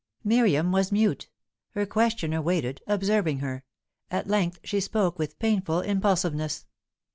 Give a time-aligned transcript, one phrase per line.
[0.23, 1.29] Miriam was mute.
[1.75, 3.63] Her questioner waited, observing her.
[4.09, 6.65] At length she spoke with painful impulsiveness.